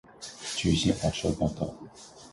[0.55, 1.71] 据新华社报道